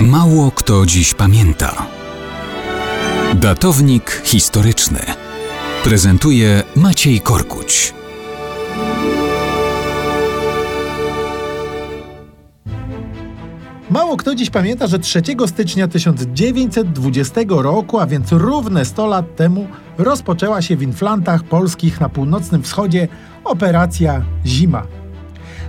Mało 0.00 0.50
kto 0.50 0.86
dziś 0.86 1.14
pamięta. 1.14 1.86
Datownik 3.34 4.22
historyczny 4.24 4.98
prezentuje 5.84 6.62
Maciej 6.76 7.20
Korkuć. 7.20 7.94
Mało 13.90 14.16
kto 14.16 14.34
dziś 14.34 14.50
pamięta, 14.50 14.86
że 14.86 14.98
3 14.98 15.22
stycznia 15.46 15.88
1920 15.88 17.40
roku, 17.48 17.98
a 17.98 18.06
więc 18.06 18.32
równe 18.32 18.84
100 18.84 19.06
lat 19.06 19.36
temu, 19.36 19.66
rozpoczęła 19.98 20.62
się 20.62 20.76
w 20.76 20.82
Inflantach 20.82 21.42
polskich 21.42 22.00
na 22.00 22.08
północnym 22.08 22.62
wschodzie 22.62 23.08
operacja 23.44 24.22
Zima. 24.46 24.82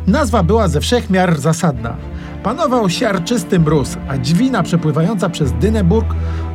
Nazwa 0.08 0.44
była 0.44 0.68
ze 0.68 0.82
wszech 0.82 1.10
miar 1.10 1.40
zasadna. 1.40 2.17
Panował 2.48 2.90
siarczysty 2.90 3.60
mróz, 3.60 3.98
a 4.08 4.18
dźwina 4.18 4.64
przepływająca 4.64 5.30
przez 5.30 5.52
Dyneburg, 5.52 6.08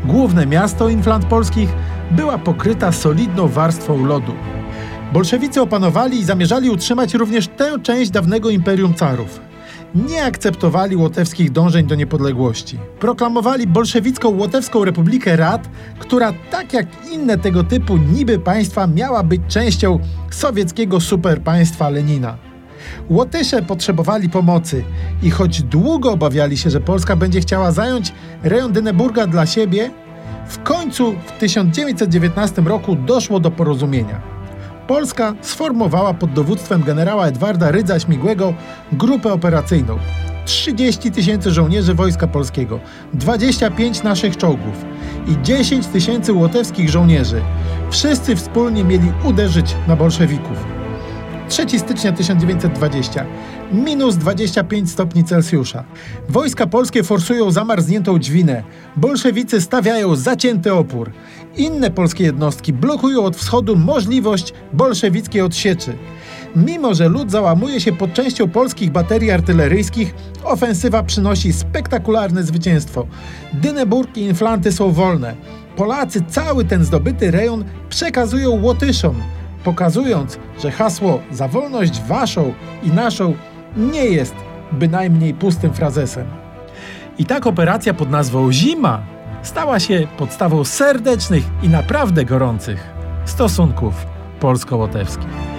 główne 0.05 0.47
miasto 0.47 0.89
Inflant 0.89 1.25
polskich, 1.25 1.69
była 2.11 2.39
pokryta 2.39 2.93
solidną 2.93 3.49
warstwą 3.49 4.07
lodu. 4.07 4.33
Bolszewicy 5.13 5.61
opanowali 5.61 6.19
i 6.19 6.25
zamierzali 6.25 6.71
utrzymać 6.71 7.15
również 7.15 7.49
tę 7.49 7.79
część 7.83 8.11
dawnego 8.11 8.51
imperium 8.51 8.95
carów. 8.95 9.41
Nie 9.95 10.25
akceptowali 10.25 10.97
łotewskich 10.97 11.51
dążeń 11.51 11.87
do 11.87 11.95
niepodległości. 11.95 12.79
Proklamowali 13.01 13.67
bolszewicką 13.67 14.29
Łotewską 14.29 14.85
Republikę 14.85 15.37
Rad, 15.37 15.69
która 15.99 16.33
tak 16.51 16.73
jak 16.73 16.87
inne 17.13 17.39
tego 17.39 17.65
typu 17.65 17.97
niby 17.97 18.39
państwa 18.39 18.87
miała 18.87 19.23
być 19.23 19.41
częścią 19.49 19.99
sowieckiego 20.31 21.01
superpaństwa 21.01 21.89
Lenina. 21.89 22.52
Łotysze 23.11 23.63
potrzebowali 23.63 24.29
pomocy 24.29 24.85
i 25.23 25.31
choć 25.31 25.63
długo 25.63 26.13
obawiali 26.13 26.59
się, 26.59 26.71
że 26.71 26.81
Polska 26.81 27.17
będzie 27.17 27.41
chciała 27.41 27.73
zająć 27.73 28.13
rejon 28.43 28.73
Dyneburga 28.73 29.27
dla 29.27 29.47
siebie, 29.47 29.91
w 30.49 30.63
końcu 30.63 31.15
w 31.27 31.33
1919 31.33 32.63
roku 32.63 32.97
doszło 32.97 33.41
do 33.41 33.51
porozumienia. 33.51 34.21
Polska 34.87 35.35
sformowała 35.41 36.15
pod 36.15 36.33
dowództwem 36.33 36.83
generała 36.83 37.27
Edwarda 37.27 37.71
Rydza 37.71 38.01
Śmigłego 38.01 38.55
grupę 38.93 39.33
operacyjną. 39.33 39.99
30 40.45 41.11
tysięcy 41.11 41.51
żołnierzy 41.51 41.95
Wojska 41.95 42.27
Polskiego, 42.27 42.81
25 43.15 44.03
naszych 44.03 44.37
czołgów 44.37 44.85
i 45.27 45.43
10 45.43 45.87
tysięcy 45.87 46.33
łotewskich 46.33 46.91
żołnierzy. 46.91 47.41
Wszyscy 47.91 48.37
wspólnie 48.37 48.85
mieli 48.85 49.13
uderzyć 49.25 49.77
na 49.89 49.97
bolszewików. 49.97 50.82
3 51.53 51.79
stycznia 51.79 52.13
1920. 52.13 53.27
Minus 53.73 54.17
25 54.17 54.91
stopni 54.91 55.25
Celsjusza. 55.25 55.85
Wojska 56.29 56.67
polskie 56.67 57.03
forsują 57.03 57.51
zamarzniętą 57.51 58.19
dźwinę. 58.19 58.63
Bolszewicy 58.97 59.61
stawiają 59.61 60.17
zacięty 60.17 60.73
opór. 60.75 61.11
Inne 61.57 61.91
polskie 61.91 62.25
jednostki 62.25 62.73
blokują 62.73 63.25
od 63.25 63.37
wschodu 63.37 63.77
możliwość 63.77 64.53
bolszewickiej 64.73 65.43
odsieczy. 65.43 65.93
Mimo, 66.57 66.95
że 66.95 67.09
lud 67.09 67.31
załamuje 67.31 67.81
się 67.81 67.93
pod 67.93 68.13
częścią 68.13 68.49
polskich 68.49 68.91
baterii 68.91 69.31
artyleryjskich, 69.31 70.15
ofensywa 70.45 71.03
przynosi 71.03 71.53
spektakularne 71.53 72.43
zwycięstwo. 72.43 73.07
Dyneburg 73.53 74.17
i 74.17 74.21
Inflanty 74.21 74.73
są 74.73 74.93
wolne. 74.93 75.35
Polacy 75.77 76.23
cały 76.29 76.65
ten 76.65 76.85
zdobyty 76.85 77.31
rejon 77.31 77.65
przekazują 77.89 78.63
Łotyszom 78.63 79.15
pokazując, 79.65 80.39
że 80.63 80.71
hasło 80.71 81.21
za 81.31 81.49
wolność 81.49 82.03
waszą 82.03 82.55
i 82.83 82.91
naszą 82.91 83.35
nie 83.77 84.05
jest 84.05 84.35
bynajmniej 84.73 85.35
pustym 85.35 85.75
frazesem. 85.75 86.27
I 87.19 87.25
tak 87.25 87.47
operacja 87.47 87.95
pod 87.95 88.11
nazwą 88.11 88.53
Zima 88.53 89.03
stała 89.43 89.81
się 89.81 90.07
podstawą 90.19 90.65
serdecznych 90.65 91.45
i 91.63 91.69
naprawdę 91.69 92.25
gorących 92.25 92.91
stosunków 93.25 94.07
polsko-łotewskich. 94.41 95.52